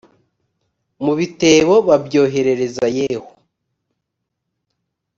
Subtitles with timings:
[1.03, 3.31] mu bitebo babyoherereza yehu